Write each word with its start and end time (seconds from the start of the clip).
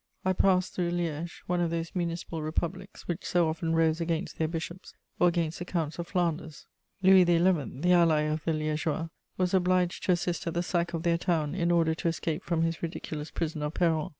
I 0.25 0.33
passed 0.33 0.73
through 0.73 0.93
Liège, 0.93 1.41
one 1.45 1.61
of 1.61 1.69
those 1.69 1.93
municipal 1.93 2.41
republics 2.41 3.07
which 3.07 3.23
so 3.23 3.47
often 3.47 3.75
rose 3.75 4.01
against 4.01 4.39
their 4.39 4.47
bishops 4.47 4.95
or 5.19 5.27
against 5.27 5.59
the 5.59 5.65
Counts 5.65 5.99
of 5.99 6.07
Flanders. 6.07 6.65
Louis 7.03 7.23
XI., 7.23 7.35
the 7.81 7.93
ally 7.93 8.21
of 8.21 8.43
the 8.43 8.51
Liégeois, 8.51 9.11
was 9.37 9.53
obliged 9.53 10.03
to 10.05 10.13
assist 10.13 10.47
at 10.47 10.55
the 10.55 10.63
sack 10.63 10.95
of 10.95 11.03
their 11.03 11.19
town 11.19 11.53
in 11.53 11.69
order 11.69 11.93
to 11.93 12.07
escape 12.07 12.43
from 12.43 12.63
his 12.63 12.81
ridiculous 12.81 13.29
prison 13.29 13.61
of 13.61 13.75
Péronne. 13.75 14.09